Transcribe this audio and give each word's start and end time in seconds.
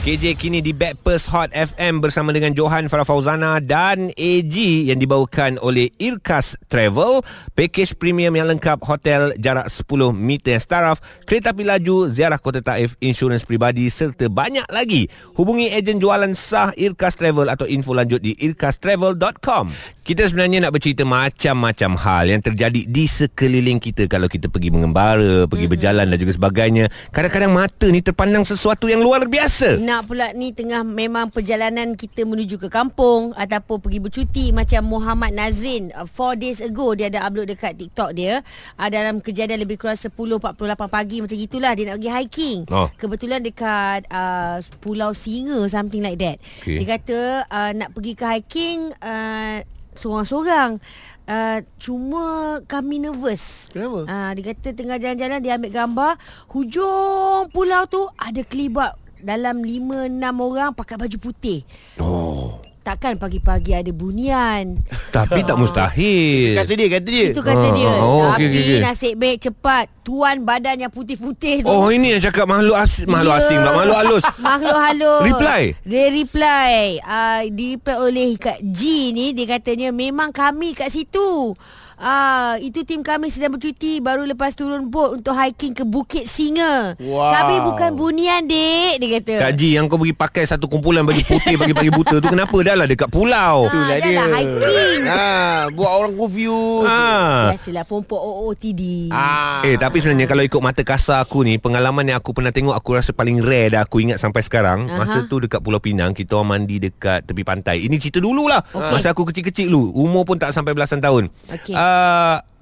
KJ 0.00 0.40
kini 0.40 0.64
di 0.64 0.72
Backpast 0.72 1.28
Hot 1.28 1.52
FM 1.52 2.00
bersama 2.00 2.32
dengan 2.32 2.56
Johan 2.56 2.88
Farah 2.88 3.04
Fauzana 3.04 3.60
dan 3.60 4.08
AG 4.16 4.56
yang 4.88 4.96
dibawakan 4.96 5.60
oleh 5.60 5.92
Irkas 6.00 6.56
Travel. 6.72 7.20
Pakej 7.52 8.00
premium 8.00 8.32
yang 8.32 8.48
lengkap, 8.48 8.80
hotel 8.80 9.36
jarak 9.36 9.68
10 9.68 10.16
meter 10.16 10.56
staraf, 10.56 11.04
kereta 11.28 11.52
api 11.52 11.68
laju, 11.68 12.08
ziarah 12.08 12.40
kota 12.40 12.64
Taif, 12.64 12.96
insurans 13.04 13.44
pribadi 13.44 13.92
serta 13.92 14.32
banyak 14.32 14.64
lagi. 14.72 15.04
Hubungi 15.36 15.68
ejen 15.68 16.00
jualan 16.00 16.32
sah 16.32 16.72
Irkas 16.80 17.20
Travel 17.20 17.52
atau 17.52 17.68
info 17.68 17.92
lanjut 17.92 18.24
di 18.24 18.32
irkastravel.com. 18.40 19.68
Kita 20.00 20.24
sebenarnya 20.24 20.64
nak 20.64 20.72
bercerita 20.72 21.04
macam-macam 21.04 22.00
hal 22.00 22.24
yang 22.32 22.40
terjadi 22.40 22.88
di 22.88 23.04
sekeliling 23.04 23.76
kita 23.76 24.08
kalau 24.08 24.32
kita 24.32 24.48
pergi 24.48 24.72
mengembara, 24.72 25.44
pergi 25.44 25.68
mm-hmm. 25.68 25.74
berjalan 25.76 26.08
dan 26.08 26.16
juga 26.16 26.32
sebagainya. 26.40 26.84
Kadang-kadang 27.12 27.52
mata 27.52 27.86
ni 27.92 28.00
terpandang 28.00 28.48
sesuatu 28.48 28.88
yang 28.88 29.04
luar 29.04 29.28
biasa. 29.28 29.89
Nak 29.90 30.06
pula 30.06 30.30
ni 30.38 30.54
tengah 30.54 30.86
memang 30.86 31.34
perjalanan 31.34 31.98
kita 31.98 32.22
menuju 32.22 32.62
ke 32.62 32.70
kampung 32.70 33.34
ataupun 33.34 33.82
pergi 33.82 33.98
bercuti 33.98 34.44
macam 34.54 34.86
Muhammad 34.86 35.34
Nazrin 35.34 35.90
4 35.90 36.06
uh, 36.06 36.34
days 36.38 36.62
ago 36.62 36.94
dia 36.94 37.10
ada 37.10 37.26
upload 37.26 37.50
dekat 37.50 37.74
TikTok 37.74 38.14
dia 38.14 38.38
uh, 38.78 38.86
dalam 38.86 39.18
kejadian 39.18 39.58
lebih 39.58 39.82
kurang 39.82 39.98
10.48 39.98 40.46
pagi 40.86 41.18
macam 41.18 41.34
gitulah 41.34 41.74
dia 41.74 41.90
nak 41.90 41.98
pergi 41.98 42.12
hiking. 42.22 42.58
Oh. 42.70 42.86
Kebetulan 43.02 43.42
dekat 43.42 44.06
uh, 44.14 44.62
Pulau 44.78 45.10
Singa 45.10 45.66
something 45.66 46.06
like 46.06 46.22
that. 46.22 46.38
Okay. 46.62 46.78
Dia 46.78 46.86
kata 46.94 47.18
uh, 47.50 47.70
nak 47.74 47.90
pergi 47.90 48.12
ke 48.14 48.24
hiking 48.30 48.94
uh, 49.02 49.58
seorang-seorang. 49.98 50.78
Uh, 51.26 51.66
cuma 51.82 52.58
kami 52.70 53.02
nervous. 53.02 53.66
Kenapa? 53.74 54.06
Uh, 54.06 54.30
dia 54.38 54.54
kata 54.54 54.70
tengah 54.70 55.02
jalan-jalan 55.02 55.42
dia 55.42 55.58
ambil 55.58 55.74
gambar 55.74 56.12
hujung 56.54 57.50
pulau 57.50 57.82
tu 57.90 58.06
ada 58.14 58.46
kelibat 58.46 58.94
dalam 59.22 59.60
5 59.60 60.08
6 60.08 60.18
orang 60.40 60.70
pakai 60.72 60.96
baju 60.96 61.16
putih. 61.16 61.62
Oh. 61.96 62.58
Takkan 62.80 63.14
pagi-pagi 63.14 63.76
ada 63.76 63.92
bunian. 63.92 64.80
Tapi 65.16 65.44
tak 65.44 65.60
mustahil. 65.60 66.56
Kata 66.56 66.72
dia, 66.72 66.88
kata 66.90 67.06
dia. 67.06 67.28
Itu 67.28 67.44
kata 67.44 67.66
Ah, 67.68 67.74
dia. 67.76 67.92
oh, 68.00 68.24
Tapi 68.26 68.40
okey, 68.40 68.46
okey, 68.48 68.62
okey. 68.64 68.80
nasib 68.80 69.12
baik 69.14 69.38
cepat 69.38 69.84
tuan 70.00 70.36
badan 70.40 70.80
yang 70.80 70.88
putih-putih 70.88 71.60
tu. 71.60 71.68
Oh 71.68 71.92
ini 71.92 72.16
yang 72.16 72.22
cakap 72.22 72.48
makhluk 72.48 72.74
asing 72.74 73.04
Makhluk 73.04 73.30
Ya. 73.30 73.38
asing 73.38 73.58
pula 73.60 73.72
Makhluk 73.74 73.98
halus 74.00 74.24
Makhluk 74.48 74.78
halus 74.80 75.22
Reply? 75.22 75.62
Dia 75.84 76.04
reply 76.08 76.72
uh, 77.00 77.40
Di 77.46 77.64
reply 77.70 77.96
oleh 78.00 78.28
Kak 78.34 78.58
G 78.64 78.80
ni 79.12 79.36
Dia 79.36 79.46
katanya 79.52 79.92
Memang 79.92 80.32
kami 80.32 80.72
kat 80.72 80.88
situ 80.88 81.52
Ah, 82.00 82.56
itu 82.56 82.80
tim 82.80 83.00
kami 83.00 83.28
sedang 83.28 83.52
bercuti 83.52 84.00
baru 84.00 84.24
lepas 84.24 84.52
turun 84.52 84.88
bot 84.88 85.14
untuk 85.14 85.30
hiking 85.30 85.70
ke 85.70 85.84
Bukit 85.84 86.24
Singa. 86.24 86.96
Wow. 86.96 87.28
Kami 87.30 87.54
bukan 87.62 87.90
bunian, 87.92 88.40
dek, 88.42 88.92
dia 88.96 89.08
kata. 89.14 89.34
Kak 89.38 89.52
Ji 89.52 89.76
yang 89.76 89.84
kau 89.84 89.96
pergi 89.96 90.16
pakai 90.16 90.42
Satu 90.42 90.64
kumpulan 90.64 91.02
baju 91.02 91.20
putih 91.20 91.54
Pagi-pagi 91.54 91.90
buta 91.90 92.16
tu 92.16 92.26
Kenapa 92.26 92.56
dah 92.58 92.72
lah 92.74 92.86
dekat 92.86 93.06
pulau 93.06 93.36
Ah, 93.62 93.68
Itulah 93.68 93.86
dah 93.90 93.98
dia. 94.00 94.16
lah, 94.16 94.26
hiking. 94.32 95.00
Ha, 95.04 95.28
buat 95.70 95.90
orang 95.92 96.12
confused. 96.14 96.86
ha. 96.86 97.52
Biasalah 97.52 97.84
pompok 97.84 98.16
OOTD. 98.16 99.12
Ah. 99.12 99.60
Eh 99.62 99.76
tapi 99.76 100.00
sebenarnya 100.00 100.24
Kalau 100.26 100.40
ikut 100.40 100.58
mata 100.58 100.80
kasar 100.80 101.20
aku 101.20 101.42
ni 101.42 101.56
Pengalaman 101.56 102.06
yang 102.06 102.18
aku 102.18 102.32
pernah 102.32 102.48
tengok 102.48 102.72
Aku 102.74 102.96
rasa 102.96 103.12
paling 103.12 103.38
rare 103.38 103.70
dah 103.70 103.84
Aku 103.84 104.00
ingat 104.00 104.16
sampai 104.16 104.40
sekarang 104.40 104.88
Aha. 104.88 104.96
Masa 104.96 105.18
tu 105.26 105.36
dekat 105.36 105.60
Pulau 105.60 105.78
Pinang 105.78 106.10
Kita 106.10 106.34
orang 106.34 106.56
mandi 106.58 106.80
dekat 106.80 107.22
tepi 107.22 107.42
pantai 107.42 107.84
Ini 107.84 107.96
cerita 107.96 108.18
dululah 108.18 108.64
okay. 108.64 108.88
Masa 108.90 109.12
aku 109.12 109.26
kecil-kecil 109.26 109.68
dulu 109.68 109.92
Umur 109.94 110.24
pun 110.24 110.36
tak 110.36 110.50
sampai 110.50 110.72
belasan 110.72 110.98
tahun 110.98 111.28
Okey. 111.50 111.74
uh, 111.74 111.89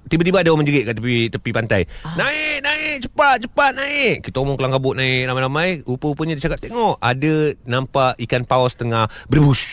Tiba-tiba 0.08 0.40
ada 0.40 0.48
orang 0.48 0.64
menjerit 0.64 0.88
kat 0.88 0.96
tepi 0.96 1.28
tepi 1.28 1.50
pantai. 1.52 1.82
Ah. 2.00 2.16
Naik, 2.16 2.64
naik, 2.64 2.94
cepat, 3.04 3.44
cepat 3.44 3.76
naik. 3.76 4.24
Kita 4.24 4.40
orang 4.40 4.56
kelang 4.56 4.72
kabut 4.72 4.96
naik 4.96 5.28
ramai-ramai. 5.28 5.84
Rupa-rupanya 5.84 6.32
dia 6.32 6.48
cakap, 6.48 6.64
tengok 6.64 6.96
ada 6.96 7.52
nampak 7.68 8.16
ikan 8.24 8.48
paus 8.48 8.72
tengah 8.72 9.04
berdebush. 9.28 9.68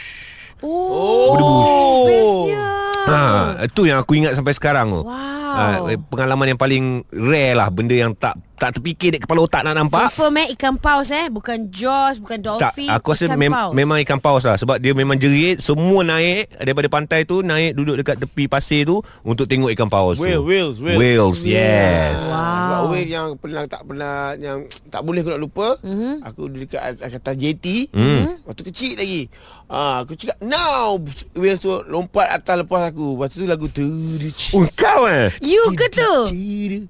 Oh, 0.60 1.32
Berdebus. 1.36 1.68
bestnya. 2.12 2.64
Ha, 3.06 3.20
itu 3.70 3.82
yang 3.86 4.02
aku 4.02 4.18
ingat 4.18 4.34
sampai 4.36 4.52
sekarang 4.58 4.92
tu. 4.92 5.02
Wow. 5.08 5.45
Ha, 5.56 5.64
pengalaman 6.06 6.52
yang 6.52 6.60
paling 6.60 6.84
rare 7.10 7.56
lah 7.56 7.68
benda 7.68 7.96
yang 7.96 8.12
tak 8.12 8.36
tak 8.56 8.72
terfikir 8.72 9.12
dek 9.12 9.28
kepala 9.28 9.44
otak 9.44 9.68
nak 9.68 9.76
nampak. 9.76 10.08
Confirm 10.08 10.40
eh 10.40 10.48
ikan 10.56 10.80
paus 10.80 11.12
eh 11.12 11.28
Bukan 11.28 11.68
jaws 11.68 12.24
Bukan 12.24 12.40
Tak, 12.40 12.72
dolphin 12.72 12.88
aku 12.88 13.12
rasa 13.12 13.28
ikan 13.28 13.36
mem- 13.36 13.52
paus. 13.52 13.74
memang 13.76 13.98
ikan 14.00 14.16
paus 14.16 14.48
lah 14.48 14.56
Sebab 14.56 14.80
dia 14.80 14.96
memang 14.96 15.20
jerit 15.20 15.60
Semua 15.60 16.08
naik 16.08 16.56
Daripada 16.56 16.88
pantai 16.88 17.28
tu 17.28 17.44
Naik 17.44 17.76
duduk 17.76 18.00
dekat 18.00 18.16
tepi 18.16 18.48
pasir 18.48 18.88
tu 18.88 19.04
Untuk 19.22 19.44
tengok 19.46 19.76
ikan 19.76 19.92
paus 19.92 20.16
Whale, 20.16 20.40
tu 20.40 20.48
whales, 20.48 20.80
whales. 20.80 20.96
Whales, 20.98 21.40
yes 21.44 22.16
Wow. 22.26 22.64
Sebab 22.66 22.82
whale 22.88 23.10
yang 23.10 23.28
pernah 23.36 23.64
tak 23.68 23.82
pernah 23.84 24.16
yang 24.36 24.58
tak 24.88 25.02
boleh 25.04 25.20
aku 25.20 25.30
nak 25.30 25.42
lupa. 25.42 25.68
Mm-hmm. 25.82 26.14
Aku 26.24 26.42
dekat 26.48 26.82
atas 26.82 27.12
atas 27.14 27.36
JT. 27.36 27.92
Mm. 27.92 28.24
Waktu 28.42 28.62
kecil 28.64 28.96
lagi. 28.96 29.28
Ah, 29.66 30.02
aku 30.02 30.16
cakap 30.16 30.40
now 30.40 30.96
whale 31.34 31.58
tu 31.58 31.70
lompat 31.86 32.32
atas 32.32 32.64
lepas 32.64 32.88
aku. 32.88 33.16
Lepas 33.16 33.28
tu 33.30 33.44
lagu 33.44 33.68
tu. 33.68 33.84
Oh 34.54 34.66
kau 34.96 35.12
eh? 35.12 35.28
You 35.44 35.76
ke 35.76 35.92
tu? 35.92 36.12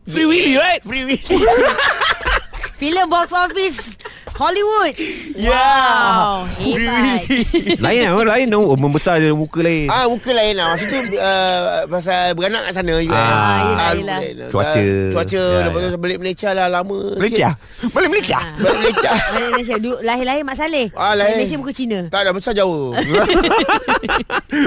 Free 0.06 0.28
Willy 0.30 0.62
right? 0.62 0.82
Free 0.86 1.10
Willy. 1.10 1.26
Filem 2.80 3.10
box 3.10 3.34
office 3.34 3.98
Hollywood 4.36 4.94
Ya. 5.36 5.52
Wow 5.52 6.48
Hebat 6.56 7.24
Lain 7.84 8.00
lah 8.06 8.24
Lain 8.26 8.48
oh, 8.52 8.76
Membesar 8.76 9.20
je 9.20 9.32
muka 9.32 9.60
lain 9.60 9.88
Ah 9.88 10.08
muka 10.08 10.32
lain 10.32 10.56
lah 10.56 10.72
Masa 10.72 10.84
tu 10.86 10.96
uh, 10.96 11.62
Pasal 11.88 12.32
beranak 12.32 12.64
kat 12.66 12.74
sana 12.74 12.96
juga 12.96 13.16
Ah, 13.16 13.20
yelah, 13.20 13.60
lupa 13.66 13.96
yelah. 13.96 14.20
lain. 14.20 14.36
Cuaca. 14.48 14.80
Ah, 14.80 15.12
Cuaca 15.12 15.44
Ya, 15.46 15.60
Lepas 15.62 15.80
tu 15.82 15.88
ya. 15.88 15.98
balik 15.98 16.18
Malaysia 16.20 16.50
lah 16.52 16.68
Lama 16.68 17.00
Malaysia 17.16 17.50
Balik 17.90 18.10
Malaysia 18.12 18.40
Balik 18.56 18.78
Malaysia 18.78 19.12
Balik 19.34 19.50
Malaysia 19.52 19.76
lahir-lahir 20.02 20.44
Mak 20.44 20.56
Saleh 20.56 20.86
Ah, 20.94 21.14
lahir. 21.14 21.36
Malaysia 21.36 21.56
muka 21.56 21.72
Cina 21.72 22.00
Tak 22.08 22.20
ada 22.22 22.32
besar 22.32 22.52
jauh 22.54 22.92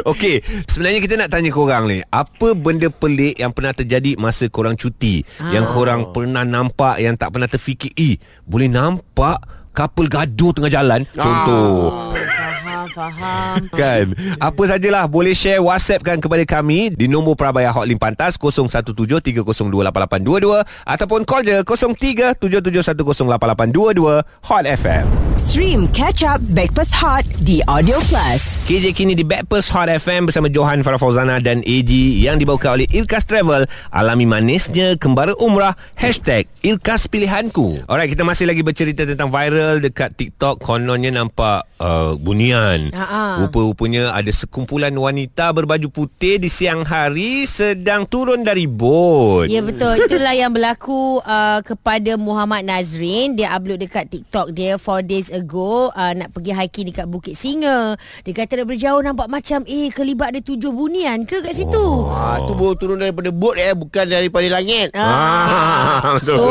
Okey, 0.05 0.41
sebenarnya 0.65 1.01
kita 1.01 1.15
nak 1.17 1.31
tanya 1.31 1.49
korang 1.49 1.87
ni, 1.87 2.05
apa 2.07 2.53
benda 2.53 2.89
pelik 2.89 3.37
yang 3.37 3.51
pernah 3.51 3.73
terjadi 3.73 4.17
masa 4.17 4.45
korang 4.47 4.75
cuti? 4.75 5.25
Ah. 5.39 5.49
Yang 5.51 5.67
korang 5.71 6.01
pernah 6.11 6.45
nampak 6.45 6.99
yang 6.99 7.15
tak 7.15 7.33
pernah 7.33 7.47
terfikir, 7.47 7.89
"Eh, 7.95 8.17
boleh 8.43 8.69
nampak 8.69 9.41
couple 9.79 10.11
gaduh 10.11 10.51
tengah 10.51 10.75
jalan." 10.75 11.07
Contoh. 11.15 12.11
oh, 12.11 12.49
Faham 12.89 12.91
Faham 12.91 13.63
Kan 13.71 14.11
Apa 14.43 14.63
sajalah 14.67 15.07
Boleh 15.07 15.31
share 15.37 15.63
WhatsApp 15.63 16.03
kan 16.03 16.19
kepada 16.19 16.43
kami 16.43 16.91
Di 16.91 17.07
nombor 17.07 17.39
Prabaya 17.39 17.71
Hotline 17.71 18.01
Pantas 18.01 18.35
0173028822 18.41 20.67
Ataupun 20.83 21.23
call 21.23 21.47
je 21.47 21.63
0377108822 21.63 24.27
Hot 24.51 24.65
FM 24.67 25.07
Stream 25.39 25.87
Catch 25.95 26.27
Up 26.27 26.43
Backpass 26.51 26.91
Hot 26.99 27.23
di 27.47 27.63
Audio 27.71 28.03
Plus. 28.11 28.67
KJ 28.67 28.91
kini 28.91 29.15
di 29.15 29.23
Backpast 29.23 29.71
Hot 29.71 29.87
FM 29.87 30.27
bersama 30.27 30.51
Johan 30.51 30.83
Farah 30.83 30.99
Fauzana 30.99 31.39
dan 31.39 31.63
AG 31.63 31.95
yang 32.19 32.43
dibawakan 32.43 32.75
oleh 32.75 32.91
Irkas 32.91 33.23
Travel. 33.23 33.63
Alami 33.95 34.27
manisnya 34.27 34.99
kembara 34.99 35.39
umrah. 35.39 35.79
Hashtag 35.95 36.51
Irkas 36.59 37.07
Pilihanku. 37.07 37.87
Alright, 37.87 38.11
kita 38.11 38.27
masih 38.27 38.51
lagi 38.51 38.67
bercerita 38.67 39.07
tentang 39.07 39.31
viral 39.31 39.79
dekat 39.79 40.11
TikTok. 40.19 40.59
Kononnya 40.59 41.15
nampak 41.15 41.71
uh, 41.79 42.19
bunian. 42.19 42.91
Ha-ha. 42.91 43.39
Rupa-rupanya 43.47 44.11
ada 44.11 44.27
sekumpulan 44.35 44.91
wanita 44.91 45.55
berbaju 45.55 45.87
putih 45.87 46.43
di 46.43 46.51
siang 46.51 46.83
hari 46.83 47.47
sedang 47.47 48.11
turun 48.11 48.43
dari 48.43 48.67
bot. 48.67 49.47
Ya 49.47 49.63
betul 49.63 50.03
Itulah 50.03 50.35
yang 50.35 50.51
berlaku 50.51 51.23
uh, 51.23 51.63
Kepada 51.63 52.19
Muhammad 52.19 52.67
Nazrin 52.67 53.39
Dia 53.39 53.55
upload 53.55 53.81
dekat 53.81 54.11
TikTok 54.11 54.51
dia 54.53 54.77
4 54.77 55.07
days 55.07 55.29
ago 55.31 55.89
uh, 55.95 56.13
Nak 56.13 56.35
pergi 56.35 56.53
hiking 56.53 56.87
dekat 56.93 57.07
Bukit 57.09 57.39
Singa 57.39 57.97
Dia 58.27 58.33
kata 58.35 58.67
dari 58.67 58.77
jauh 58.77 59.01
nampak 59.01 59.31
macam 59.31 59.63
Eh 59.65 59.89
kelibat 59.95 60.35
ada 60.35 60.41
tujuh 60.43 60.75
bunian 60.75 61.25
ke 61.25 61.41
kat 61.41 61.55
situ 61.55 61.87
ah, 62.11 62.43
Tu 62.45 62.53
baru 62.53 62.75
turun 62.77 62.99
daripada 63.01 63.31
bot 63.33 63.55
eh 63.57 63.73
Bukan 63.73 64.05
daripada 64.05 64.47
langit 64.51 64.93
Ah, 64.93 66.03
betul, 66.21 66.37
So 66.37 66.43
betul. 66.43 66.48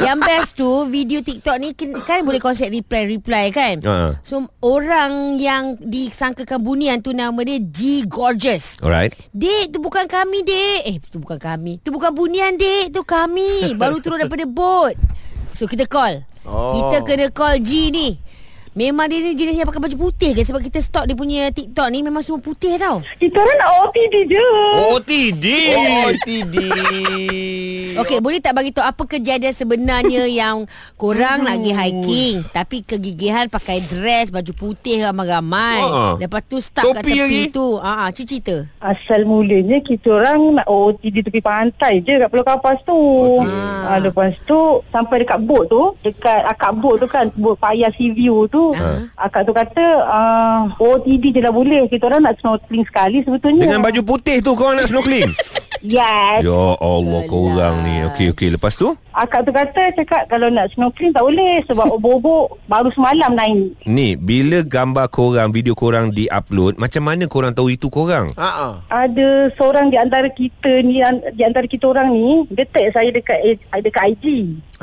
Yang 0.00 0.18
best 0.24 0.50
tu 0.56 0.70
Video 0.88 1.20
TikTok 1.24 1.56
ni 1.60 1.72
Kan, 2.04 2.24
boleh 2.24 2.40
konsep 2.42 2.68
reply-reply 2.68 3.52
kan 3.54 3.76
Ha. 3.80 4.20
So 4.22 4.44
orang 4.60 5.40
yang 5.40 5.80
Disangkakan 5.80 6.60
bunian 6.60 7.00
tu 7.00 7.16
Nama 7.16 7.36
dia 7.42 7.58
G 7.60 8.04
Gorgeous 8.04 8.80
Alright. 8.80 9.12
Dek, 9.30 9.76
tu 9.76 9.78
bukan 9.78 10.08
kami, 10.08 10.42
Dek. 10.42 10.80
Eh, 10.88 10.96
tu 10.98 11.20
bukan 11.20 11.38
kami. 11.38 11.78
Tu 11.84 11.92
bukan 11.92 12.10
bunian, 12.10 12.56
Dek. 12.56 12.90
Tu 12.90 13.02
kami. 13.04 13.76
Baru 13.76 14.00
turun 14.02 14.18
daripada 14.20 14.48
bot. 14.48 14.96
So, 15.52 15.68
kita 15.68 15.86
call. 15.86 16.24
Oh. 16.48 16.74
Kita 16.74 17.04
kena 17.04 17.26
call 17.30 17.60
G 17.60 17.92
ni. 17.92 18.18
Memang 18.70 19.10
dia 19.10 19.18
ni 19.18 19.34
jenis 19.34 19.58
yang 19.58 19.66
pakai 19.66 19.82
baju 19.82 19.96
putih 19.98 20.30
ke 20.30 20.46
Sebab 20.46 20.62
kita 20.62 20.78
stalk 20.78 21.10
dia 21.10 21.18
punya 21.18 21.50
TikTok 21.50 21.90
ni 21.90 22.06
Memang 22.06 22.22
semua 22.22 22.38
putih 22.38 22.78
tau 22.78 23.02
Kita 23.18 23.42
orang 23.42 23.58
nak 23.58 23.70
OTD 23.90 24.14
je. 24.30 24.48
OTD. 24.94 25.46
Oh, 25.74 26.10
TD. 26.22 26.56
Okey, 27.98 28.18
boleh 28.22 28.38
tak 28.38 28.54
bagi 28.54 28.70
tahu 28.70 28.86
apa 28.86 29.02
kejadian 29.04 29.52
sebenarnya 29.52 30.22
yang 30.40 30.64
korang 30.94 31.42
nak 31.42 31.58
pergi 31.58 31.72
hiking 31.74 32.34
tapi 32.54 32.86
kegigihan 32.86 33.50
pakai 33.50 33.82
dress, 33.82 34.30
baju 34.30 34.52
putih 34.54 35.02
ramai-ramai. 35.04 35.80
Ha. 35.84 36.02
Lepas 36.22 36.42
tu 36.46 36.62
start 36.62 36.86
kat 36.96 37.02
tepi 37.02 37.18
lagi? 37.18 37.42
tu. 37.50 37.76
Ha 37.82 38.06
ah, 38.06 38.10
cerita. 38.14 38.64
Asal 38.78 39.26
mulanya 39.26 39.82
kita 39.82 40.16
orang 40.16 40.60
nak 40.60 40.66
OTD 40.70 41.26
tepi 41.26 41.40
pantai 41.42 42.00
je 42.00 42.20
kat 42.20 42.28
Pulau 42.30 42.46
Kapas 42.46 42.78
tu. 42.86 42.98
Ha. 43.44 43.98
lepas 43.98 44.32
tu 44.46 44.80
sampai 44.94 45.26
dekat 45.26 45.40
bot 45.42 45.66
tu, 45.66 45.92
dekat 46.00 46.46
akak 46.46 46.78
bot 46.78 46.96
tu 46.96 47.06
kan, 47.10 47.28
bot 47.36 47.58
payah 47.58 47.90
sea 47.92 48.14
view 48.14 48.46
tu. 48.48 48.69
Ha. 48.74 48.90
Akak 49.16 49.46
tu 49.46 49.52
kata 49.52 49.84
uh, 50.06 50.60
OTD 50.78 51.34
je 51.34 51.40
lah 51.42 51.52
boleh. 51.54 51.86
Kita 51.90 52.10
orang 52.10 52.26
nak 52.26 52.38
snorkeling 52.38 52.86
sekali 52.86 53.22
sebetulnya. 53.22 53.66
Dengan 53.66 53.82
baju 53.82 54.00
putih 54.02 54.38
tu 54.40 54.52
kau 54.54 54.72
nak 54.74 54.88
snorkeling? 54.88 55.30
Yes. 55.80 56.44
ya 56.44 56.76
Allah 56.76 57.20
kau 57.24 57.48
orang 57.48 57.88
ni. 57.88 58.04
Okey 58.12 58.36
okey 58.36 58.52
lepas 58.52 58.76
tu? 58.76 58.92
Akak 59.16 59.48
tu 59.48 59.52
kata 59.52 59.96
cakap 59.96 60.28
kalau 60.28 60.52
nak 60.52 60.68
snorkeling 60.76 61.16
tak 61.16 61.24
boleh 61.24 61.64
sebab 61.64 61.88
obok-obok 61.96 62.60
baru 62.68 62.92
semalam 62.92 63.32
naik. 63.32 63.72
Ni 63.88 64.12
bila 64.12 64.60
gambar 64.60 65.08
korang, 65.08 65.48
video 65.48 65.72
korang 65.72 66.12
di-upload, 66.12 66.76
macam 66.76 67.08
mana 67.08 67.24
korang 67.24 67.56
tahu 67.56 67.72
itu 67.72 67.88
korang? 67.88 68.28
Ha 68.36 68.50
ah. 68.60 68.74
Ada 68.92 69.56
seorang 69.56 69.88
di 69.88 69.96
antara 69.96 70.28
kita 70.28 70.84
ni 70.84 71.00
di 71.32 71.42
antara 71.48 71.64
kita 71.64 71.88
orang 71.88 72.12
ni 72.12 72.44
dia 72.52 72.68
tag 72.68 72.92
saya 72.92 73.08
dekat 73.08 73.40
dekat 73.80 74.04
IG. 74.20 74.24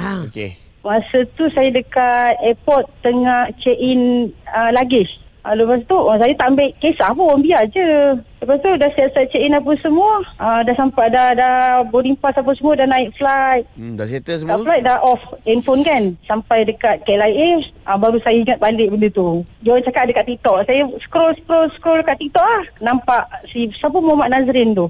Ha. 0.01 0.25
Okey. 0.25 0.66
Masa 0.85 1.25
tu 1.35 1.50
saya 1.51 1.68
dekat 1.74 2.38
airport 2.39 2.88
tengah 3.03 3.51
check 3.59 3.75
in 3.75 4.31
uh, 4.51 4.71
luggage. 4.71 5.19
Uh, 5.44 5.56
lepas 5.57 5.83
tu 5.88 5.95
oh, 5.95 6.15
saya 6.15 6.31
tak 6.35 6.53
ambil 6.56 6.69
kisah 6.79 7.12
pun 7.12 7.39
biar 7.39 7.68
je. 7.71 8.15
Lepas 8.37 8.57
tu 8.59 8.69
dah 8.71 8.89
siap-siap 8.89 9.25
check 9.27 9.41
in 9.41 9.51
apa 9.51 9.71
semua. 9.77 10.11
Uh, 10.37 10.61
dah 10.61 10.73
sampai 10.73 11.07
dah 11.07 11.33
dah 11.33 11.55
boarding 11.83 12.13
pass 12.13 12.33
apa 12.33 12.53
semua 12.53 12.73
dah 12.73 12.85
naik 12.85 13.09
flight. 13.11 13.65
Hmm, 13.73 13.93
dah 13.93 14.05
settle 14.05 14.37
Dah 14.37 14.41
semua? 14.53 14.61
flight 14.61 14.83
dah 14.83 14.97
off 14.99 15.17
handphone 15.43 15.81
kan 15.81 16.03
Sampai 16.23 16.61
dekat 16.63 17.01
KLIA 17.01 17.57
uh, 17.83 17.95
Baru 17.95 18.17
saya 18.19 18.37
ingat 18.37 18.57
balik 18.57 18.89
benda 18.89 19.07
tu 19.09 19.41
Dia 19.59 19.71
orang 19.71 19.83
cakap 19.83 20.03
dekat 20.05 20.25
TikTok 20.27 20.57
Saya 20.63 20.81
scroll 20.99 21.33
scroll 21.35 21.67
scroll 21.71 22.01
kat 22.01 22.17
TikTok 22.17 22.41
lah 22.41 22.63
Nampak 22.79 23.21
si 23.45 23.69
Siapa 23.71 23.97
Muhammad 23.97 24.29
Nazrin 24.31 24.73
tu 24.73 24.85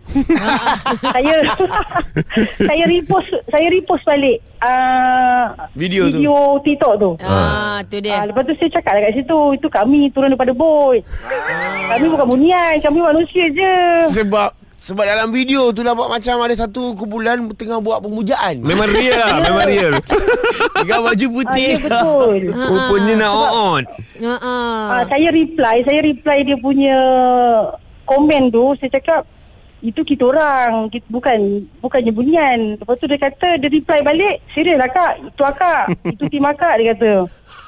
Saya 1.14 1.34
Saya 2.68 2.84
repost 2.86 3.30
Saya 3.46 3.68
repost 3.68 4.04
balik 4.04 4.38
uh, 4.60 5.46
Video 5.74 6.08
tu. 6.08 6.18
Video 6.18 6.36
TikTok 6.60 6.94
tu 6.98 7.12
Ah, 7.20 7.80
tu 7.84 7.98
Ah, 7.98 8.02
dia. 8.02 8.18
lepas 8.24 8.44
tu 8.44 8.54
saya 8.56 8.70
cakap 8.72 8.94
dekat 8.98 9.14
situ 9.16 9.40
Itu 9.54 9.68
kami 9.70 10.10
turun 10.10 10.30
daripada 10.30 10.52
bot 10.52 10.98
Kami 11.88 12.06
bukan 12.10 12.28
bunian 12.28 12.74
Kami 12.80 13.00
manusia 13.00 13.37
je 13.54 13.76
Sebab 14.18 14.50
sebab 14.78 15.10
dalam 15.10 15.34
video 15.34 15.74
tu 15.74 15.82
nampak 15.82 16.06
macam 16.06 16.38
ada 16.46 16.54
satu 16.54 16.94
kumpulan 16.94 17.50
tengah 17.58 17.82
buat 17.82 17.98
pemujaan. 17.98 18.62
Memang 18.62 18.86
real 18.94 19.18
lah, 19.18 19.42
memang 19.42 19.66
real. 19.74 19.92
Dengan 20.86 21.00
baju 21.02 21.12
ah, 21.12 21.18
Ya 21.18 21.28
putih. 21.34 21.72
betul 21.82 22.42
Rupanya 22.70 23.14
nak 23.26 23.32
on. 23.58 23.84
Ha 24.22 24.36
ah. 24.38 24.86
Ah, 25.02 25.04
saya 25.10 25.34
reply, 25.34 25.82
saya 25.82 26.00
reply 26.06 26.46
dia 26.46 26.58
punya 26.62 26.98
komen 28.06 28.54
tu, 28.54 28.78
saya 28.78 28.94
cakap 29.02 29.26
itu 29.82 30.02
kita 30.02 30.30
orang, 30.30 30.90
kita, 30.90 31.06
bukan 31.10 31.66
bukannya 31.82 32.14
bunian. 32.14 32.60
Lepas 32.78 32.98
tu 33.02 33.06
dia 33.10 33.18
kata, 33.18 33.58
dia 33.58 33.70
reply 33.70 34.00
balik, 34.06 34.42
serius 34.54 34.78
lah 34.78 34.90
kak, 34.90 35.22
itu 35.22 35.44
akak, 35.46 35.84
itu 36.06 36.24
tim 36.30 36.46
akak 36.46 36.74
dia 36.82 36.86
kata. 36.94 37.14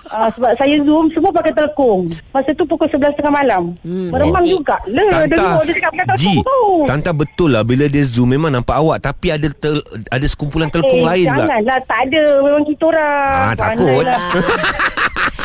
Uh, 0.10 0.30
sebab 0.32 0.52
saya 0.54 0.76
zoom 0.80 1.06
semua 1.10 1.30
pakai 1.30 1.52
telekung. 1.52 2.10
Masa 2.30 2.50
tu 2.52 2.66
pukul 2.66 2.90
11.30 2.90 3.30
malam. 3.30 3.78
Hmm. 3.80 4.10
Meremang 4.10 4.42
Eh, 4.42 4.52
juga. 4.52 4.82
Le, 4.84 5.06
dia 5.24 5.38
tengok 5.38 5.64
dia 5.64 5.74
cakap 5.78 5.92
pakai 5.92 6.06
telekung 6.10 6.42
tu. 6.42 6.60
Tanta 6.84 7.12
betul 7.12 7.50
lah 7.52 7.62
bila 7.62 7.86
dia 7.86 8.02
zoom 8.02 8.30
memang 8.30 8.50
nampak 8.52 8.74
awak 8.76 8.98
tapi 9.00 9.30
ada 9.30 9.46
tel, 9.52 9.78
ada 10.08 10.26
sekumpulan 10.26 10.68
telekung 10.68 11.04
eh, 11.04 11.08
lain 11.08 11.26
pula. 11.28 11.46
janganlah, 11.46 11.80
tak 11.84 12.00
ada. 12.06 12.24
Memang 12.42 12.64
kita 12.64 12.84
orang. 12.86 13.30
Ah, 13.32 13.54
takut. 13.54 14.02
Pandailah. 14.02 14.22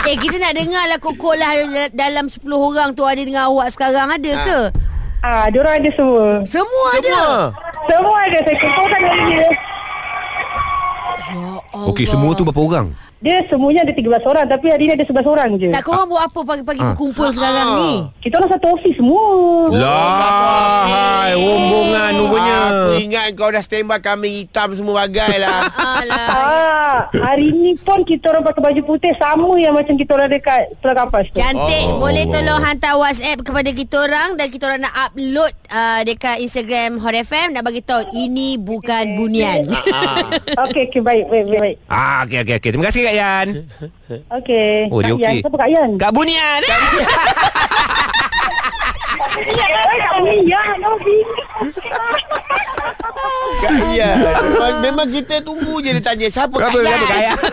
Eh 0.05 0.21
kita 0.21 0.37
nak 0.37 0.53
dengar 0.53 0.85
lah 0.85 0.99
kokok 0.99 1.33
lah 1.33 1.49
dalam 1.91 2.29
10 2.29 2.45
orang 2.53 2.93
tu 2.93 3.01
ada 3.03 3.17
dengan 3.17 3.49
awak 3.49 3.73
sekarang 3.73 4.13
ada 4.13 4.33
ke? 4.39 4.59
Ah, 5.19 5.49
dia 5.49 5.59
orang 5.59 5.81
ada 5.81 5.91
semua. 5.91 6.27
Semua, 6.45 6.87
ada. 6.93 7.01
Semua. 7.01 7.29
Semua 7.89 8.17
ada. 8.23 8.39
Saya 8.39 8.57
kumpulkan 8.59 9.01
dari 9.01 9.23
dia. 9.25 9.49
Ya 11.25 11.49
Allah. 11.73 11.89
Okey, 11.89 12.05
semua 12.05 12.37
tu 12.37 12.45
berapa 12.45 12.61
orang? 12.61 12.87
Dia 13.17 13.41
semuanya 13.47 13.83
ada 13.83 13.91
13 13.91 14.05
orang 14.23 14.45
tapi 14.45 14.67
hari 14.69 14.85
ni 14.85 14.93
ada 14.93 15.03
11 15.03 15.25
orang 15.25 15.49
je. 15.55 15.69
Tak 15.69 15.83
korang 15.83 16.07
buat 16.07 16.23
apa 16.25 16.41
pagi-pagi 16.41 16.77
Ah. 16.77 16.87
berkumpul 16.93 17.29
sekarang 17.31 17.69
ni? 17.79 17.93
Kita 18.21 18.35
orang 18.37 18.51
satu 18.51 18.67
office 18.71 18.97
semua. 18.97 19.25
Lah, 19.71 20.85
hai, 20.85 21.33
rombongan 21.33 22.11
rupanya. 22.17 22.59
Aku 22.65 22.93
ingat 23.01 23.27
kau 23.33 23.49
dah 23.49 23.61
standby 23.61 23.99
kambing 23.99 24.35
hitam 24.35 24.73
semua 24.73 25.05
bagai 25.05 25.39
lah. 25.39 25.61
Alah. 26.01 26.29
Ah, 26.29 26.99
hari 27.23 27.49
ni 27.51 27.73
pun 27.77 28.03
kita 28.03 28.29
orang 28.29 28.43
pakai 28.43 28.61
baju 28.63 28.81
putih 28.87 29.13
sama 29.15 29.57
yang 29.57 29.73
macam 29.73 29.95
kita 29.95 30.11
orang 30.13 30.29
dekat 30.29 30.63
Pulau 30.79 30.95
Kapas 30.95 31.25
tu. 31.27 31.37
Cantik. 31.37 31.87
Oh. 31.87 32.01
Boleh 32.01 32.25
tolong 32.27 32.61
hantar 32.61 32.95
WhatsApp 32.95 33.41
kepada 33.41 33.71
kita 33.71 33.97
orang 34.01 34.37
dan 34.37 34.47
kita 34.49 34.65
orang 34.67 34.81
nak 34.83 34.95
upload 35.03 35.53
uh, 35.67 36.01
dekat 36.03 36.39
Instagram 36.39 36.97
Hot 36.99 37.15
FM 37.15 37.53
nak 37.53 37.63
bagi 37.63 37.81
tahu 37.81 38.05
ini 38.13 38.57
bukan 38.57 39.17
bunian. 39.17 39.65
ah. 39.87 40.29
Okey, 40.65 40.89
okey, 40.89 41.01
baik, 41.01 41.25
baik, 41.27 41.45
baik. 41.47 41.61
baik. 41.63 41.77
Ah, 41.87 42.25
okey 42.25 42.39
okey 42.43 42.55
okey. 42.59 42.71
Terima 42.71 42.87
kasih 42.87 43.03
Kak 43.05 43.15
Yan. 43.15 43.47
Okey. 44.33 44.89
Oh, 44.89 45.01
dia 45.05 45.13
Kak 45.13 45.21
Yan, 45.21 45.29
okey. 45.29 45.43
Siapa 45.45 45.59
Kak 45.61 45.69
Yan? 45.69 45.91
Kak 46.01 46.13
Bunian. 46.17 46.61
Kak 46.65 46.81
Yan, 50.49 50.77
no, 50.81 50.91
Kak 53.04 53.04
Yan. 53.95 54.15
Memang, 54.45 54.75
memang 54.83 55.07
kita 55.07 55.39
tunggu 55.41 55.79
je 55.79 55.91
dia 55.91 56.01
tanya 56.01 56.27
siapa 56.27 56.53
Kak 56.53 56.71
Siapa 56.71 57.05
Kak 57.05 57.21
Yan? 57.21 57.37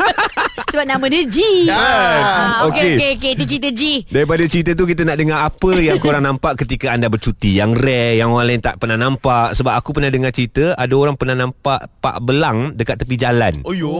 Sebab 0.72 0.86
nama 0.88 1.06
dia 1.06 1.24
G. 1.26 1.38
Ah, 1.68 2.64
Ah, 2.64 2.66
okey 2.66 2.72
okey. 2.72 2.96
okey 2.96 3.10
okey 3.14 3.30
itu 3.34 3.44
cerita 3.46 3.70
G. 3.70 3.82
Daripada 4.08 4.44
cerita 4.46 4.72
tu 4.72 4.86
kita 4.86 5.02
nak 5.04 5.16
dengar 5.16 5.38
apa 5.44 5.70
yang 5.76 5.98
korang 5.98 6.22
nampak 6.22 6.58
ketika 6.58 6.90
anda 6.90 7.06
bercuti 7.06 7.54
Yang 7.54 7.78
rare 7.78 8.16
Yang 8.16 8.30
orang 8.30 8.46
lain 8.48 8.62
tak 8.62 8.78
pernah 8.78 8.96
nampak 8.96 9.52
Sebab 9.52 9.74
aku 9.74 9.92
pernah 9.92 10.08
dengar 10.08 10.32
cerita 10.32 10.72
Ada 10.74 10.94
orang 10.94 11.14
pernah 11.14 11.36
nampak 11.38 11.86
Pak 12.00 12.16
belang 12.22 12.72
dekat 12.72 12.98
tepi 12.98 13.16
jalan 13.16 13.62
Oh 13.62 13.72
yo. 13.72 13.92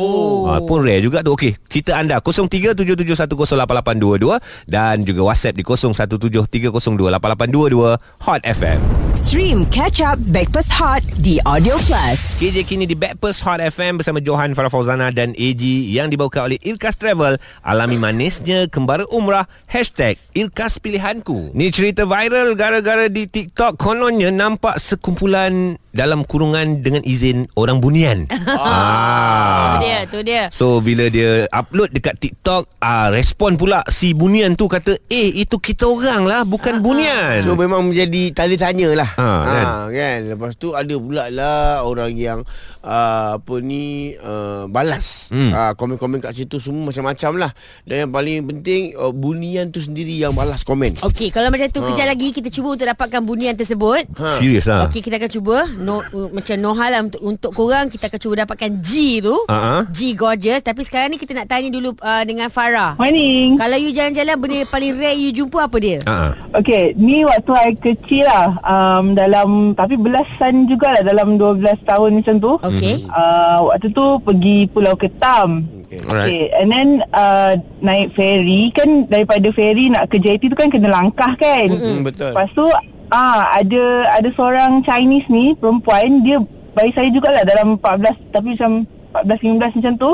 Ha, 0.48 0.58
pun 0.62 0.82
rare 0.82 1.00
juga 1.00 1.20
tu 1.20 1.36
Okey 1.36 1.54
Cerita 1.68 1.98
anda 1.98 2.18
0377108822 2.24 4.40
Dan 4.66 5.04
juga 5.04 5.22
WhatsApp 5.28 5.54
di 5.54 5.64
0173028822 5.68 8.00
Hot 8.22 8.42
FM 8.42 9.11
Stream 9.12 9.68
Catch 9.68 10.00
Up 10.00 10.16
Backpass 10.32 10.72
Hot 10.72 11.04
di 11.20 11.36
Audio 11.44 11.76
Plus. 11.84 12.40
KJ 12.40 12.64
kini 12.64 12.88
di 12.88 12.96
Backpast 12.96 13.44
Hot 13.44 13.60
FM 13.60 14.00
Bersama 14.00 14.24
Johan 14.24 14.56
Farah 14.56 14.72
Fauzana 14.72 15.12
dan 15.12 15.36
AG 15.36 15.60
Yang 15.92 16.16
dibawakan 16.16 16.48
oleh 16.48 16.60
Irkas 16.64 16.96
Travel 16.96 17.36
Alami 17.60 18.00
manisnya 18.00 18.72
Kembara 18.72 19.04
Umrah 19.12 19.52
Hashtag 19.68 20.16
Irkas 20.32 20.80
Pilihanku 20.80 21.52
Ni 21.52 21.76
cerita 21.76 22.08
viral 22.08 22.56
Gara-gara 22.56 23.12
di 23.12 23.28
TikTok 23.28 23.76
Kononnya 23.76 24.32
nampak 24.32 24.80
sekumpulan 24.80 25.76
Dalam 25.92 26.24
kurungan 26.24 26.80
Dengan 26.80 27.04
izin 27.04 27.52
orang 27.60 27.84
bunian 27.84 28.32
ah. 28.48 29.76
Tu 29.82 29.84
dia, 29.84 30.00
tu 30.08 30.20
dia. 30.24 30.44
So 30.54 30.80
bila 30.80 31.12
dia 31.12 31.50
upload 31.52 31.92
dekat 31.92 32.16
TikTok 32.22 32.70
ah 32.80 33.10
respon 33.12 33.58
pula 33.58 33.84
si 33.90 34.14
bunian 34.14 34.54
tu 34.54 34.70
kata 34.70 34.94
eh 35.10 35.42
itu 35.42 35.58
kita 35.58 35.90
orang 35.90 36.24
lah 36.24 36.42
bukan 36.46 36.80
bunian. 36.80 37.42
So 37.42 37.58
memang 37.58 37.90
menjadi 37.90 38.30
tanda 38.32 38.56
tanya 38.56 38.94
lah 38.94 39.01
Ha, 39.04 39.30
kan? 39.44 39.66
kan 39.90 40.18
Lepas 40.28 40.52
tu 40.56 40.72
ada 40.72 40.96
pula 40.96 41.28
lah 41.28 41.82
Orang 41.82 42.14
yang 42.14 42.46
uh, 42.80 43.28
Apa 43.36 43.56
ni 43.60 44.14
uh, 44.16 44.68
Balas 44.68 45.30
Hmm. 45.32 45.50
uh, 45.50 45.72
Komen-komen 45.74 46.20
kat 46.20 46.36
situ 46.36 46.60
Semua 46.60 46.92
macam-macam 46.92 47.32
lah 47.40 47.52
Dan 47.84 48.04
yang 48.04 48.12
paling 48.12 48.44
penting 48.46 48.92
uh, 48.96 49.10
Bunian 49.10 49.70
tu 49.70 49.80
sendiri 49.80 50.14
Yang 50.14 50.34
balas 50.34 50.62
komen 50.62 51.00
Okey, 51.02 51.30
kalau 51.30 51.48
macam 51.48 51.68
tu 51.68 51.82
kejap 51.82 52.06
lagi 52.06 52.32
kita 52.32 52.48
cuba 52.48 52.74
untuk 52.74 52.84
dapatkan 52.84 53.22
bunian 53.22 53.54
tersebut. 53.54 54.04
ha. 54.14 54.36
Serius 54.36 54.66
lah. 54.66 54.86
Okey, 54.86 55.00
kita 55.00 55.16
akan 55.16 55.30
cuba 55.30 55.56
no, 55.78 56.00
uh, 56.02 56.30
macam 56.32 56.56
no 56.58 56.72
hal 56.74 56.90
lah 56.90 57.02
untuk, 57.02 57.22
untuk 57.22 57.52
korang 57.52 57.88
kita 57.88 58.06
akan 58.06 58.20
cuba 58.20 58.34
dapatkan 58.42 58.80
G 58.80 58.90
tu. 59.20 59.36
Ah. 59.48 59.88
G 59.88 60.14
gorgeous 60.14 60.62
tapi 60.62 60.84
sekarang 60.84 61.12
ni 61.12 61.18
kita 61.18 61.32
nak 61.32 61.48
tanya 61.48 61.70
dulu 61.70 61.96
uh, 61.98 62.24
dengan 62.24 62.48
Farah. 62.48 62.96
Morning. 62.96 63.56
Kalau 63.56 63.76
you 63.76 63.90
jalan-jalan 63.90 64.36
benda 64.36 64.68
paling 64.68 64.94
rare 64.94 65.16
you 65.16 65.32
jumpa 65.32 65.66
apa 65.66 65.78
dia? 65.78 65.98
Ha. 66.04 66.36
Okey, 66.56 66.94
ni 66.96 67.24
waktu 67.24 67.50
saya 67.50 67.72
kecil 67.74 68.24
lah. 68.26 68.48
Um, 68.92 69.16
dalam, 69.16 69.72
tapi 69.72 69.96
belasan 69.96 70.68
jugalah 70.68 71.00
dalam 71.00 71.40
12 71.40 71.64
tahun 71.88 72.20
macam 72.20 72.36
tu. 72.44 72.54
Okey. 72.60 73.08
Uh, 73.08 73.72
waktu 73.72 73.88
tu 73.96 74.20
pergi 74.20 74.68
Pulau 74.68 75.00
Ketam. 75.00 75.64
Okay. 75.88 76.00
Alright. 76.08 76.28
Okay, 76.28 76.44
and 76.56 76.68
then 76.72 76.90
uh, 77.12 77.60
naik 77.84 78.16
ferry 78.16 78.72
kan 78.72 79.08
daripada 79.12 79.52
ferry 79.52 79.92
nak 79.92 80.08
ke 80.08 80.24
JT 80.24 80.52
tu 80.52 80.56
kan 80.56 80.72
kena 80.72 80.88
langkah 80.88 81.36
kan. 81.36 81.68
Hmm, 81.68 82.04
betul 82.08 82.32
Lepas 82.32 82.48
tu 82.56 82.64
ah 83.12 83.60
ada 83.60 83.84
ada 84.16 84.30
seorang 84.32 84.80
Chinese 84.88 85.28
ni 85.28 85.52
perempuan 85.60 86.24
dia 86.24 86.40
bagi 86.72 86.96
saya 86.96 87.12
jugalah 87.12 87.44
dalam 87.44 87.76
14 87.76 88.32
tapi 88.32 88.56
macam 88.56 88.88
14 89.28 89.60
15 89.60 89.78
macam 89.84 89.94
tu 90.00 90.12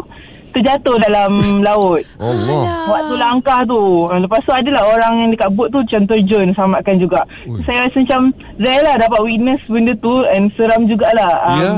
terjatuh 0.50 0.96
dalam 1.00 1.32
laut. 1.68 2.02
Allah. 2.18 2.64
Waktu 2.88 3.14
langkah 3.16 3.60
tu 3.64 3.80
Ah, 4.06 4.18
Lepas 4.18 4.40
tu 4.42 4.50
adalah 4.50 4.84
orang 4.88 5.14
yang 5.18 5.30
dekat 5.30 5.50
boat 5.52 5.68
tu 5.68 5.80
Macam 5.80 6.02
terjun 6.06 6.48
Selamatkan 6.50 6.96
juga 6.96 7.22
Ui. 7.44 7.60
Saya 7.62 7.86
rasa 7.86 8.00
macam 8.00 8.22
Rare 8.56 8.82
lah 8.82 8.96
dapat 8.98 9.20
witness 9.22 9.62
benda 9.66 9.94
tu 9.94 10.24
And 10.26 10.48
seram 10.54 10.86
jugalah 10.86 11.32
um, 11.46 11.60
Ya. 11.60 11.72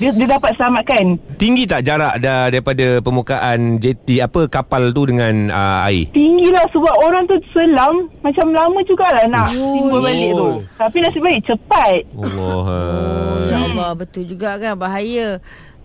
dia, 0.00 0.10
dia 0.14 0.28
dapat 0.30 0.50
selamatkan 0.54 1.04
Tinggi 1.36 1.64
tak 1.64 1.80
jarak 1.82 2.16
dah 2.18 2.48
daripada 2.48 3.00
permukaan 3.00 3.76
jeti 3.76 4.16
apa 4.18 4.44
kapal 4.46 4.90
tu 4.90 5.04
dengan 5.04 5.48
uh, 5.48 5.84
air? 5.84 6.08
Tinggi 6.10 6.48
lah 6.48 6.64
sebab 6.66 6.94
orang 6.98 7.24
tu 7.24 7.36
selam 7.50 8.08
Macam 8.18 8.46
lama 8.50 8.80
jugalah 8.82 9.24
nak 9.26 9.48
Ui. 9.50 9.76
timbul 9.76 10.00
balik 10.00 10.30
tu 10.32 10.48
Tapi 10.74 10.96
nasib 10.98 11.20
baik 11.20 11.40
cepat 11.46 12.00
Allah. 12.16 12.60
Oh, 12.64 13.36
ya 13.44 13.58
Allah 13.62 13.90
betul 13.94 14.24
juga 14.24 14.56
kan 14.56 14.72
bahaya. 14.74 15.36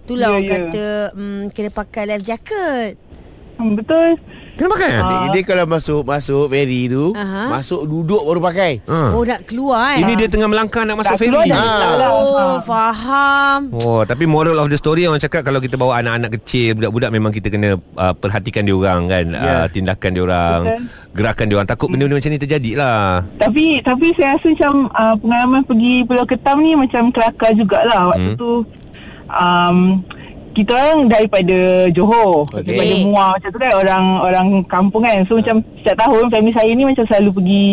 Itulah 0.05 0.27
Ya, 0.27 0.31
orang 0.31 0.43
ya. 0.43 0.53
kata 0.55 0.87
mm, 1.11 1.41
kena 1.49 1.69
pakai 1.71 2.03
life 2.05 2.21
jacket. 2.23 2.93
hmm, 3.55 3.73
Betul 3.73 4.21
Kena 4.53 4.67
pakai? 4.69 4.87
Ah. 4.93 5.03
Dia, 5.03 5.17
dia 5.33 5.41
kalau 5.43 5.65
masuk 5.65 6.01
masuk 6.01 6.47
ferry 6.47 6.87
tu, 6.87 7.11
Aha. 7.11 7.51
masuk 7.51 7.83
duduk 7.83 8.21
baru 8.21 8.39
pakai. 8.39 8.79
Ha. 8.85 9.11
Oh 9.11 9.19
nak 9.21 9.43
keluar 9.43 9.83
eh. 9.91 9.99
Ini 9.99 10.15
dia 10.15 10.27
tengah 10.27 10.47
melangkah 10.47 10.83
nak 10.83 10.95
masuk 10.95 11.11
Tak 11.11 11.19
ferry. 11.19 11.51
Ah. 11.51 11.99
lah 11.99 12.09
Oh, 12.13 12.37
Ah. 12.37 12.55
faham. 12.61 13.59
Oh, 13.73 14.01
tapi 14.01 14.23
moral 14.23 14.55
of 14.55 14.69
the 14.69 14.77
story 14.77 15.03
orang 15.03 15.19
cakap 15.19 15.41
kalau 15.41 15.57
kita 15.57 15.75
bawa 15.75 15.99
anak-anak 15.99 16.39
kecil, 16.39 16.71
budak-budak 16.73 17.11
memang 17.11 17.31
kita 17.31 17.49
kena 17.49 17.75
uh, 17.75 18.13
perhatikan 18.13 18.63
dia 18.63 18.71
orang 18.71 19.09
kan, 19.09 19.25
yeah. 19.27 19.43
uh, 19.57 19.67
tindakan 19.67 20.09
dia 20.09 20.23
orang, 20.23 20.59
Betul. 20.61 20.79
gerakan 21.13 21.45
dia 21.45 21.55
orang. 21.57 21.67
Takut 21.67 21.87
benda-benda 21.89 22.15
macam 22.15 22.31
ni 22.31 22.39
terjadi 22.39 22.71
lah. 22.75 23.27
Tapi 23.35 23.65
tapi 23.81 24.07
saya 24.13 24.39
rasa 24.39 24.47
macam 24.47 24.71
uh, 24.89 25.15
pengalaman 25.17 25.61
pergi 25.63 25.93
Pulau 26.03 26.23
Ketam 26.23 26.57
ni 26.59 26.71
macam 26.75 27.09
kelakar 27.09 27.51
jugalah 27.51 28.07
waktu 28.07 28.23
Hmm. 28.23 28.31
hmm. 28.31 28.39
tu 28.39 28.51
um, 29.27 30.01
kita 30.51 30.71
orang 30.71 30.99
daripada 31.07 31.57
Johor 31.91 32.47
Okey. 32.47 32.63
daripada 32.63 32.93
Muar 33.01 33.29
macam 33.35 33.49
tu 33.49 33.59
kan 33.59 33.71
orang 33.75 34.03
orang 34.21 34.47
kampung 34.65 35.03
kan 35.03 35.19
so 35.23 35.35
macam 35.35 35.55
setiap 35.77 35.97
tahun 35.99 36.23
family 36.29 36.53
saya 36.53 36.71
ni 36.71 36.83
macam 36.83 37.03
selalu 37.03 37.29
pergi 37.33 37.67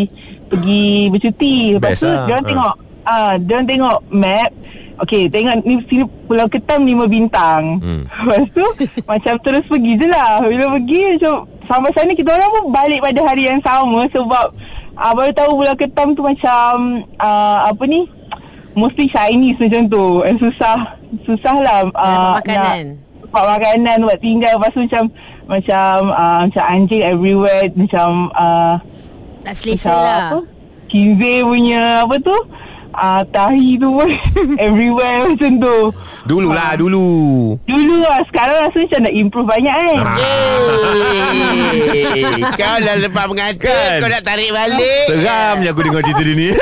pergi 0.49 0.85
bercuti 1.09 1.54
lepas 1.73 1.90
Best 1.90 2.02
tu 2.02 2.09
lah. 2.09 2.25
dia 2.25 2.32
orang 2.32 2.42
Ha. 2.42 2.50
tengok 2.50 2.75
ah 3.04 3.32
dia 3.37 3.52
orang 3.54 3.68
tengok 3.68 3.97
map 4.11 4.50
Okey, 4.94 5.26
tengok 5.26 5.56
ni 5.64 5.82
sini 5.82 6.04
Pulau 6.28 6.47
Ketam 6.47 6.85
lima 6.85 7.09
bintang. 7.09 7.80
Hmm. 7.80 8.04
Lepas 8.23 8.44
tu 8.52 8.62
macam 9.02 9.35
terus 9.40 9.64
pergi 9.66 9.99
je 9.99 10.06
lah. 10.06 10.38
Bila 10.38 10.78
pergi 10.78 11.16
macam 11.16 11.35
sampai 11.64 11.90
sana 11.90 12.12
kita 12.12 12.30
orang 12.30 12.50
pun 12.52 12.64
balik 12.71 13.00
pada 13.02 13.21
hari 13.25 13.50
yang 13.50 13.59
sama 13.59 14.06
sebab 14.06 14.47
uh, 14.94 15.12
baru 15.12 15.32
tahu 15.32 15.50
Pulau 15.59 15.75
Ketam 15.75 16.09
tu 16.12 16.23
macam 16.23 16.62
uh, 17.18 17.59
apa 17.66 17.82
ni 17.82 18.06
mostly 18.75 19.07
Chinese 19.09 19.59
macam 19.61 19.88
tu. 19.88 20.23
And 20.26 20.37
susah 20.41 20.97
susah 21.25 21.57
lah 21.61 21.79
Nak 21.93 22.45
makanan. 22.45 22.85
Buat 23.33 23.45
makanan 23.59 23.99
buat 24.05 24.19
tinggal 24.21 24.61
lepas 24.61 24.71
tu 24.76 24.85
macam 24.85 25.05
macam 25.49 26.12
uh, 26.12 26.38
macam 26.45 26.64
anjing 26.69 27.02
everywhere 27.05 27.69
macam 27.73 28.29
uh, 28.37 28.76
Tak 29.45 29.55
selesa 29.57 29.88
macam 29.88 29.99
lah. 30.00 30.21
apa 30.29 30.38
Kize 30.93 31.35
punya 31.41 32.05
apa 32.05 32.14
tu 32.21 32.37
uh, 32.95 33.23
tahi 33.29 33.77
tu 33.77 33.93
pun 33.93 34.09
everywhere 34.67 35.29
macam 35.33 35.53
tu. 35.59 35.79
Dululah, 36.23 36.79
dulu. 36.79 37.59
Dulu 37.67 37.99
lah 37.99 38.23
Sekarang 38.31 38.63
rasa 38.69 38.79
macam 38.79 39.01
nak 39.03 39.11
improve 39.11 39.49
banyak 39.49 39.75
kan 39.75 39.99
Yeay. 40.23 42.39
kau 42.61 42.77
dah 42.79 42.95
lepas 43.01 43.27
mengatur, 43.27 43.67
Kan? 43.67 43.99
kau 43.99 44.09
nak 44.09 44.23
tarik 44.23 44.55
balik. 44.55 45.07
Seramnya 45.11 45.75
aku 45.75 45.83
dengar 45.83 46.03
cerita 46.07 46.23
dia 46.23 46.35
ni. 46.37 46.49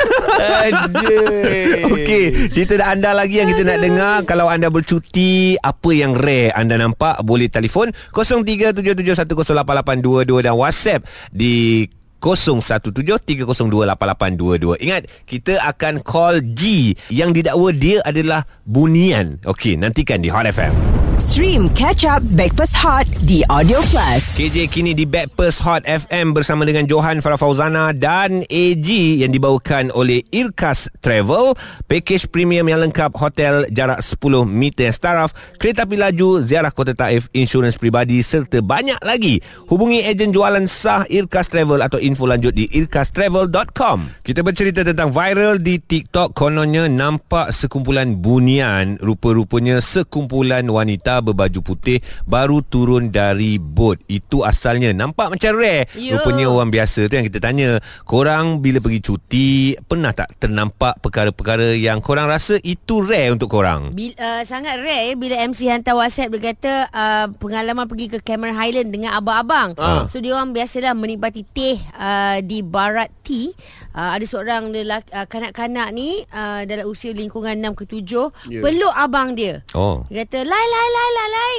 Okey, 1.93 2.49
cerita 2.49 2.73
dah 2.81 2.97
anda 2.97 3.13
lagi 3.13 3.37
yang 3.37 3.53
kita 3.53 3.61
nak 3.61 3.77
dengar. 3.79 4.25
Kalau 4.25 4.49
anda 4.49 4.73
bercuti, 4.73 5.53
apa 5.61 5.89
yang 5.93 6.17
rare 6.17 6.49
anda 6.57 6.81
nampak, 6.81 7.21
boleh 7.21 7.45
telefon 7.51 7.93
0377108822 8.15 10.41
dan 10.41 10.57
WhatsApp 10.57 11.05
di 11.29 11.85
0173028822. 12.21 14.77
Ingat, 14.77 15.09
kita 15.25 15.57
akan 15.65 16.05
call 16.05 16.45
G 16.53 16.93
yang 17.09 17.33
didakwa 17.33 17.73
dia 17.73 17.97
adalah 18.05 18.45
bunian. 18.63 19.41
Okey, 19.43 19.75
nantikan 19.81 20.21
di 20.21 20.29
Hot 20.29 20.45
FM. 20.45 21.01
Stream 21.21 21.69
Catch 21.77 22.01
Up 22.09 22.25
Backpass 22.33 22.73
Hot 22.81 23.05
di 23.29 23.45
Audio 23.45 23.77
Plus. 23.93 24.41
KJ 24.41 24.65
kini 24.73 24.97
di 24.97 25.05
Backpers 25.05 25.61
Hot 25.61 25.85
FM 25.85 26.33
bersama 26.33 26.65
dengan 26.65 26.89
Johan 26.89 27.21
Farah 27.21 27.37
Fauzana 27.37 27.93
dan 27.93 28.41
AG 28.49 28.89
yang 29.21 29.29
dibawakan 29.29 29.93
oleh 29.93 30.25
Irkas 30.33 30.89
Travel. 30.97 31.53
Package 31.85 32.25
premium 32.25 32.65
yang 32.65 32.81
lengkap 32.81 33.13
hotel 33.21 33.69
jarak 33.69 34.01
10 34.01 34.49
meter 34.49 34.89
staraf, 34.89 35.29
kereta 35.61 35.85
api 35.85 36.01
laju, 36.01 36.41
ziarah 36.41 36.73
kota 36.73 36.97
Taif, 36.97 37.29
insurans 37.37 37.77
peribadi 37.77 38.25
serta 38.25 38.65
banyak 38.65 38.97
lagi. 39.05 39.45
Hubungi 39.69 40.01
ejen 40.01 40.33
jualan 40.33 40.65
sah 40.65 41.05
Irkas 41.05 41.53
Travel 41.53 41.85
atau 41.85 42.01
info 42.11 42.27
lanjut 42.27 42.51
di 42.51 42.67
irkastravel.com. 42.67 44.21
Kita 44.21 44.43
bercerita 44.43 44.83
tentang 44.83 45.15
viral 45.15 45.63
di 45.63 45.79
TikTok 45.79 46.35
kononnya 46.35 46.91
nampak 46.91 47.55
sekumpulan 47.55 48.19
bunian 48.19 48.99
rupa-rupanya 48.99 49.79
sekumpulan 49.79 50.67
wanita 50.67 51.23
berbaju 51.23 51.59
putih 51.63 52.03
baru 52.27 52.59
turun 52.61 53.09
dari 53.09 53.57
bot. 53.57 53.97
Itu 54.11 54.43
asalnya 54.43 54.91
nampak 54.91 55.33
macam 55.33 55.51
rare. 55.55 55.87
Ya. 55.95 56.19
Rupanya 56.19 56.51
orang 56.51 56.69
biasa 56.69 57.07
tu 57.07 57.15
yang 57.15 57.27
kita 57.27 57.39
tanya, 57.39 57.79
korang 58.03 58.59
bila 58.59 58.83
pergi 58.83 58.99
cuti 58.99 59.49
pernah 59.87 60.11
tak 60.11 60.35
ternampak 60.37 60.99
perkara-perkara 60.99 61.79
yang 61.79 62.03
korang 62.03 62.27
rasa 62.27 62.59
itu 62.61 62.99
rare 62.99 63.31
untuk 63.31 63.47
korang? 63.47 63.95
Bila, 63.95 64.13
uh, 64.19 64.41
sangat 64.43 64.79
rare 64.79 65.15
bila 65.15 65.39
MC 65.47 65.71
hantar 65.71 65.95
WhatsApp 65.95 66.31
dia 66.31 66.41
kata 66.51 66.73
uh, 66.91 67.25
pengalaman 67.37 67.85
pergi 67.85 68.11
ke 68.11 68.17
Cameron 68.23 68.57
Highland 68.57 68.89
dengan 68.91 69.15
abang-abang. 69.15 69.77
Ah. 69.77 70.05
So 70.09 70.19
dia 70.19 70.35
orang 70.35 70.51
biasalah 70.51 70.97
menikmati 70.97 71.45
teh 71.45 71.77
uh, 72.01 72.37
di 72.41 72.65
Barat 72.65 73.13
Tea. 73.21 73.53
Uh, 73.93 74.17
ada 74.17 74.25
seorang 74.25 74.73
lelaki, 74.73 75.07
uh, 75.13 75.29
kanak-kanak 75.29 75.93
ni 75.93 76.25
uh, 76.33 76.65
dalam 76.65 76.89
usia 76.89 77.13
lingkungan 77.13 77.53
6 77.61 77.77
ke 77.77 77.83
7 78.01 78.49
yeah. 78.49 78.63
peluk 78.65 78.93
abang 78.97 79.37
dia. 79.37 79.61
Oh. 79.77 80.01
Dia 80.09 80.25
kata 80.25 80.41
lai 80.41 80.65
lai 80.65 80.87
lai 80.89 81.09
lai 81.13 81.29
lai. 81.29 81.57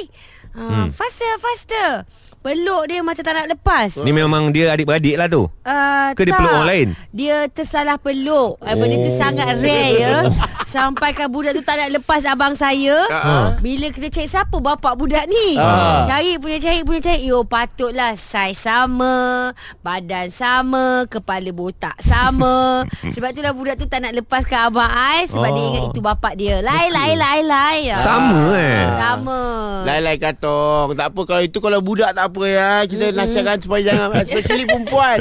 Uh, 0.53 0.69
hmm. 0.69 0.89
faster 0.93 1.33
faster. 1.41 1.89
Peluk 2.43 2.83
dia 2.85 2.99
macam 2.99 3.23
tak 3.23 3.33
nak 3.33 3.47
lepas. 3.49 3.89
Ni 3.97 4.11
memang 4.11 4.51
dia 4.51 4.69
adik-beradik 4.69 5.15
lah 5.15 5.25
tu. 5.25 5.47
Uh, 5.63 6.11
Ke 6.11 6.27
dia 6.27 6.35
tak. 6.35 6.43
peluk 6.43 6.51
orang 6.53 6.67
lain? 6.67 6.87
Dia 7.09 7.47
tersalah 7.47 7.95
peluk 7.95 8.59
oh. 8.59 8.75
Benda 8.75 8.99
tu 8.99 9.11
sangat 9.13 9.55
rare 9.55 9.89
ya 9.95 10.13
Sampai 10.65 11.13
kan 11.13 11.29
budak 11.29 11.53
tu 11.53 11.61
tak 11.61 11.77
nak 11.77 11.93
lepas 11.93 12.19
abang 12.25 12.51
saya 12.51 12.99
Ah. 13.07 13.55
Bila 13.57 13.87
kita 13.87 14.09
cari 14.09 14.27
siapa 14.27 14.51
bapak 14.53 14.97
budak 14.97 15.23
ni 15.23 15.55
Ah. 15.55 16.03
Cari 16.03 16.35
punya 16.35 16.59
cari 16.59 16.81
punya 16.81 16.99
cari 17.05 17.23
Yo 17.23 17.45
patutlah 17.45 18.11
Saiz 18.13 18.59
sama 18.59 19.53
Badan 19.79 20.27
sama 20.27 21.07
Kepala 21.07 21.47
botak 21.49 21.95
sama 21.97 22.83
Sebab 23.13 23.31
tu 23.31 23.39
lah 23.39 23.53
budak 23.53 23.77
tu 23.77 23.85
tak 23.85 24.01
nak 24.01 24.11
lepaskan 24.11 24.67
abang 24.67 24.89
I 24.89 25.23
Sebab 25.25 25.45
Oh. 25.45 25.53
dia 25.53 25.63
ingat 25.65 25.83
itu 25.87 26.01
bapak 26.01 26.33
dia 26.35 26.59
Lai 26.59 26.89
lai 26.89 27.13
lai 27.13 27.39
lai 27.41 27.79
Sama 27.93 28.41
eh? 28.51 28.83
Sama 28.91 29.39
Lai-lai 29.85 30.17
katong 30.17 30.91
Tak 30.91 31.07
apa 31.07 31.21
Kalau 31.23 31.41
itu 31.41 31.57
kalau 31.57 31.79
budak 31.79 32.11
tak 32.11 32.32
apa 32.33 32.43
ya 32.43 32.69
Kita 32.83 33.05
nasihatkan 33.13 33.57
supaya 33.59 33.81
jangan 33.85 34.09
Especially 34.25 34.65
perempuan. 34.65 35.17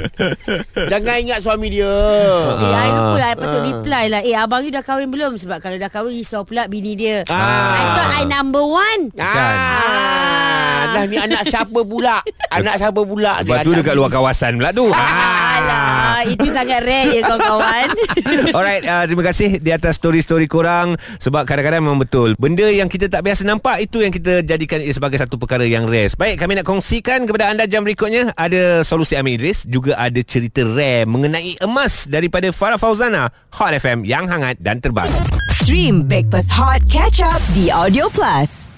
Jangan 0.89 1.17
ingat 1.21 1.39
suami 1.39 1.69
dia. 1.69 1.85
Eh, 1.85 2.73
I 2.73 2.89
lupa 2.89 3.17
lah 3.19 3.29
I 3.29 3.37
patut 3.37 3.61
Ah. 3.61 3.67
reply 3.69 4.05
lah. 4.09 4.21
Eh 4.23 4.33
abang 4.33 4.63
you 4.63 4.73
dah 4.73 4.81
kahwin 4.81 5.07
belum? 5.07 5.37
Sebab 5.37 5.61
kalau 5.61 5.77
dah 5.77 5.87
kahwin 5.87 6.15
Risau 6.15 6.43
pula 6.43 6.65
bini 6.67 6.97
dia. 6.97 7.21
Ah. 7.29 7.37
I 7.71 7.83
thought 7.93 8.13
I 8.15 8.25
number 8.25 8.63
one. 8.63 9.13
Ah, 9.17 10.89
dah 10.91 11.05
ni 11.05 11.17
anak 11.17 11.45
siapa 11.45 11.81
pula? 11.83 12.25
Anak 12.53 12.77
siapa 12.77 13.01
pula? 13.03 13.41
Lepas 13.41 13.61
tu 13.61 13.71
anak 13.71 13.81
dekat 13.81 13.95
luar 13.95 14.09
kawasan 14.09 14.57
pula 14.57 14.71
tu. 14.71 14.87
Alah 15.63 16.23
Itu 16.27 16.49
sangat 16.51 16.83
rare 16.83 17.19
ya 17.19 17.21
kawan-kawan 17.27 17.89
Alright, 18.57 18.85
uh, 18.85 19.05
terima 19.07 19.25
kasih 19.27 19.59
di 19.63 19.71
atas 19.71 19.99
story-story 19.99 20.47
korang 20.51 20.95
sebab 21.19 21.47
kadang-kadang 21.47 21.83
memang 21.85 22.03
betul. 22.03 22.35
Benda 22.39 22.67
yang 22.69 22.87
kita 22.91 23.09
tak 23.09 23.23
biasa 23.27 23.47
nampak 23.47 23.83
itu 23.83 24.03
yang 24.03 24.13
kita 24.13 24.43
jadikan 24.43 24.83
ia 24.83 24.93
sebagai 24.93 25.19
satu 25.19 25.39
perkara 25.39 25.65
yang 25.67 25.87
rare. 25.87 26.13
Baik, 26.15 26.43
kami 26.43 26.59
nak 26.59 26.67
kongsikan 26.67 27.25
kepada 27.25 27.51
anda 27.51 27.65
jam 27.67 27.87
berikutnya 27.87 28.35
ada 28.35 28.83
solusi 28.83 29.15
Amin 29.19 29.39
Idris, 29.39 29.65
juga 29.67 29.97
ada 29.97 30.21
cerita 30.23 30.63
rare 30.67 31.07
mengenai 31.09 31.59
emas 31.63 32.07
daripada 32.11 32.51
Farah 32.51 32.81
Fauzana, 32.81 33.31
Hot 33.59 33.73
FM 33.73 34.05
yang 34.05 34.27
hangat 34.29 34.59
dan 34.61 34.83
terbaru. 34.83 35.15
Stream 35.55 36.05
Backpass 36.07 36.51
Hot 36.53 36.83
Catch 36.91 37.23
Up 37.23 37.41
di 37.55 37.71
Audio 37.71 38.11
Plus. 38.11 38.72